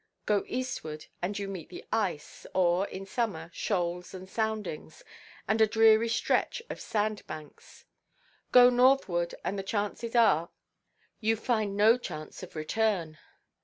[0.25, 5.03] Go eastward, and you meet the ice, or (in summer) shoals and soundings,
[5.47, 7.85] and a dreary stretch of sand–banks.
[8.51, 10.51] Go northward, and the chances are that
[11.19, 13.19] you find no chance of return.